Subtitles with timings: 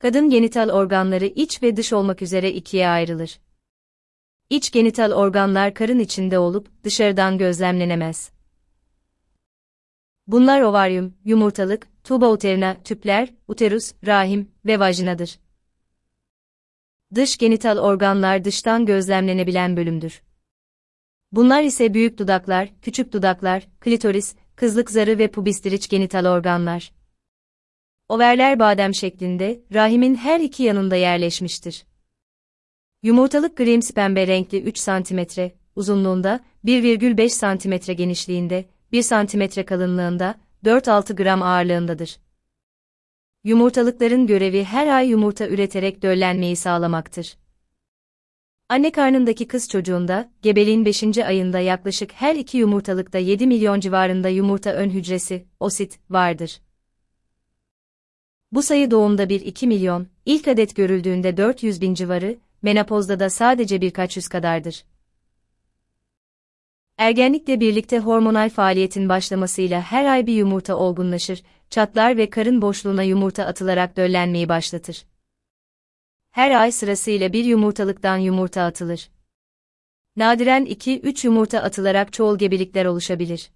[0.00, 3.40] Kadın genital organları iç ve dış olmak üzere ikiye ayrılır.
[4.50, 8.30] İç genital organlar karın içinde olup dışarıdan gözlemlenemez.
[10.26, 15.38] Bunlar ovaryum, yumurtalık, tuba uterina, tüpler, uterus, rahim ve vajinadır.
[17.14, 20.22] Dış genital organlar dıştan gözlemlenebilen bölümdür.
[21.32, 26.99] Bunlar ise büyük dudaklar, küçük dudaklar, klitoris, kızlık zarı ve pubistiriç genital organlar.
[28.10, 31.84] Overler badem şeklinde, rahimin her iki yanında yerleşmiştir.
[33.02, 35.20] Yumurtalık grims pembe renkli 3 cm,
[35.76, 40.34] uzunluğunda, 1,5 cm genişliğinde, 1 cm kalınlığında,
[40.64, 42.18] 4-6 gram ağırlığındadır.
[43.44, 47.36] Yumurtalıkların görevi her ay yumurta üreterek döllenmeyi sağlamaktır.
[48.68, 51.18] Anne karnındaki kız çocuğunda, gebeliğin 5.
[51.18, 56.60] ayında yaklaşık her iki yumurtalıkta 7 milyon civarında yumurta ön hücresi, osit, vardır.
[58.52, 64.16] Bu sayı doğumda 1-2 milyon, ilk adet görüldüğünde 400 bin civarı, menopozda da sadece birkaç
[64.16, 64.84] yüz kadardır.
[66.98, 73.44] Ergenlikle birlikte hormonal faaliyetin başlamasıyla her ay bir yumurta olgunlaşır, çatlar ve karın boşluğuna yumurta
[73.46, 75.04] atılarak döllenmeyi başlatır.
[76.30, 79.10] Her ay sırasıyla bir yumurtalıktan yumurta atılır.
[80.16, 83.50] Nadiren 2-3 yumurta atılarak çoğul gebelikler oluşabilir.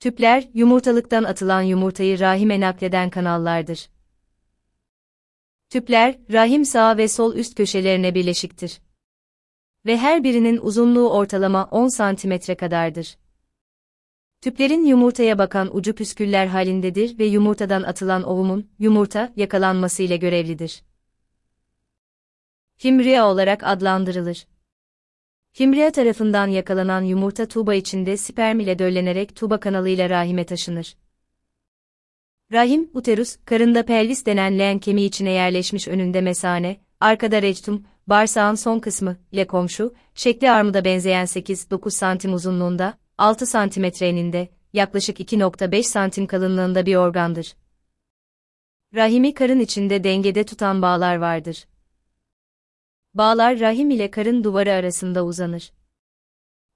[0.00, 3.90] Tüpler, yumurtalıktan atılan yumurtayı rahime nakleden kanallardır.
[5.70, 8.80] Tüpler, rahim sağ ve sol üst köşelerine birleşiktir.
[9.86, 13.18] Ve her birinin uzunluğu ortalama 10 santimetre kadardır.
[14.40, 20.82] Tüplerin yumurtaya bakan ucu püsküller halindedir ve yumurtadan atılan ovumun, yumurta, yakalanması ile görevlidir.
[22.76, 24.46] Fimria olarak adlandırılır.
[25.58, 30.96] Fimria tarafından yakalanan yumurta tuba içinde sperm ile döllenerek tuba kanalıyla rahime taşınır.
[32.52, 38.78] Rahim, uterus, karında pelvis denen leğen kemiği içine yerleşmiş önünde mesane, arkada rectum, bağırsağın son
[38.78, 46.26] kısmı ile komşu, şekli armuda benzeyen 8-9 santim uzunluğunda, 6 santimetre eninde, yaklaşık 2.5 santim
[46.26, 47.56] kalınlığında bir organdır.
[48.94, 51.66] Rahimi karın içinde dengede tutan bağlar vardır.
[53.18, 55.72] Bağlar rahim ile karın duvarı arasında uzanır.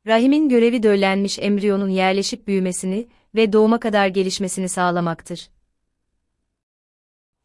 [0.07, 5.51] Rahimin görevi döllenmiş embriyonun yerleşip büyümesini ve doğuma kadar gelişmesini sağlamaktır.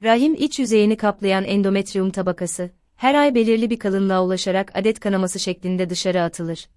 [0.04, 5.90] Rahim iç yüzeyini kaplayan endometrium tabakası, her ay belirli bir kalınlığa ulaşarak adet kanaması şeklinde
[5.90, 6.70] dışarı atılır.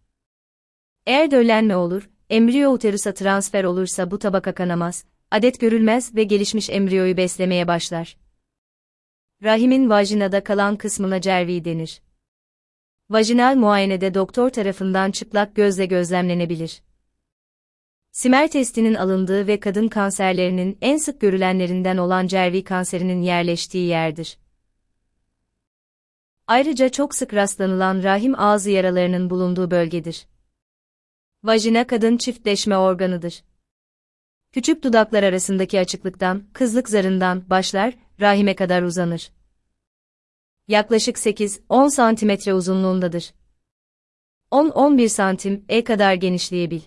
[1.07, 7.17] Eğer döllenme olur, embriyo uterusa transfer olursa bu tabaka kanamaz, adet görülmez ve gelişmiş embriyoyu
[7.17, 8.17] beslemeye başlar.
[9.43, 12.01] Rahimin vajinada kalan kısmına cervi denir.
[13.11, 16.83] Vajinal muayenede doktor tarafından çıplak gözle gözlemlenebilir.
[18.13, 24.39] Simer testinin alındığı ve kadın kanserlerinin en sık görülenlerinden olan cervi kanserinin yerleştiği yerdir.
[26.47, 30.27] Ayrıca çok sık rastlanılan rahim ağzı yaralarının bulunduğu bölgedir.
[31.45, 33.43] Vajina kadın çiftleşme organıdır.
[34.53, 39.31] Küçük dudaklar arasındaki açıklıktan, kızlık zarından başlar, rahime kadar uzanır.
[40.69, 43.35] Yaklaşık 8-10 santimetre uzunluğundadır.
[44.51, 46.81] 10-11 santim e kadar genişleyebil.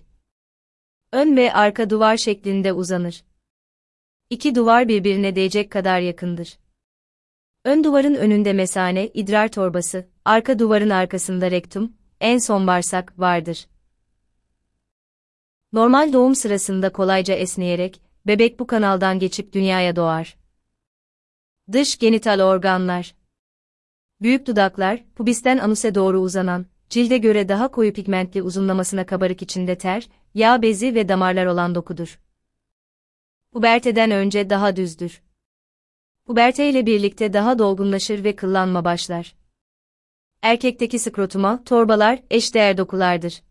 [1.12, 3.24] Ön ve arka duvar şeklinde uzanır.
[4.30, 6.58] İki duvar birbirine değecek kadar yakındır.
[7.66, 13.68] Ön duvarın önünde mesane, idrar torbası, arka duvarın arkasında rektum, en son bağırsak vardır.
[15.74, 20.38] Normal doğum sırasında kolayca esneyerek, bebek bu kanaldan geçip dünyaya doğar.
[21.72, 23.16] Dış genital organlar
[24.22, 30.10] Büyük dudaklar, pubisten anuse doğru uzanan, cilde göre daha koyu pigmentli uzunlamasına kabarık içinde ter,
[30.34, 32.20] yağ bezi ve damarlar olan dokudur.
[33.52, 35.22] Puberteden önce daha düzdür.
[36.26, 39.36] Puberte ile birlikte daha dolgunlaşır ve kıllanma başlar.
[40.42, 43.44] Erkekteki skrotuma, torbalar, eşdeğer dokulardır.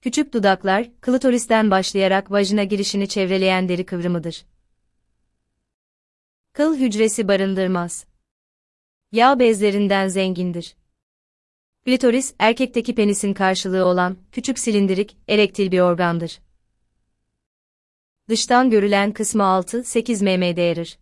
[0.00, 4.46] Küçük dudaklar, klitoristen başlayarak vajina girişini çevreleyen deri kıvrımıdır.
[6.52, 8.06] Kıl hücresi barındırmaz.
[9.12, 10.76] Yağ bezlerinden zengindir.
[11.84, 16.40] Klitoris, erkekteki penisin karşılığı olan, küçük silindirik, erektil bir organdır.
[18.28, 20.98] Dıştan görülen kısmı 6-8 mm değerir.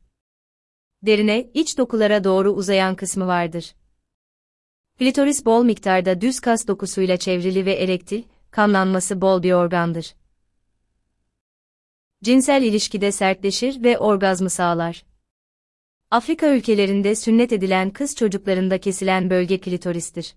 [1.02, 3.74] Derine, iç dokulara doğru uzayan kısmı vardır.
[4.98, 10.14] Klitoris bol miktarda düz kas dokusuyla çevrili ve erektil, kanlanması bol bir organdır.
[12.22, 15.04] Cinsel ilişkide sertleşir ve orgazmı sağlar.
[16.10, 20.34] Afrika ülkelerinde sünnet edilen kız çocuklarında kesilen bölge klitoristir.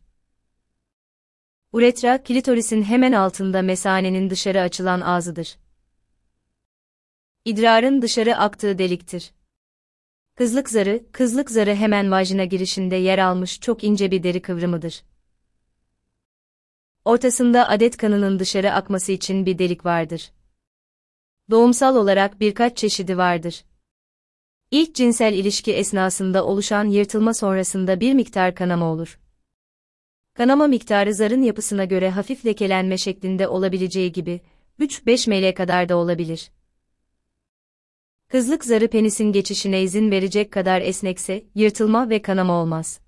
[1.71, 5.57] Uretra, klitorisin hemen altında mesanenin dışarı açılan ağzıdır.
[7.45, 9.31] İdrarın dışarı aktığı deliktir.
[10.36, 15.04] Kızlık zarı, kızlık zarı hemen vajina girişinde yer almış çok ince bir deri kıvrımıdır.
[17.06, 20.31] Ortasında adet kanının dışarı akması için bir delik vardır.
[21.50, 23.63] Doğumsal olarak birkaç çeşidi vardır.
[24.71, 29.19] İlk cinsel ilişki esnasında oluşan yırtılma sonrasında bir miktar kanama olur.
[30.33, 34.42] Kanama miktarı zarın yapısına göre hafif lekelenme şeklinde olabileceği gibi,
[34.80, 36.51] 3-5 ml kadar da olabilir.
[38.27, 43.00] Kızlık zarı penisin geçişine izin verecek kadar esnekse, yırtılma ve kanama olmaz.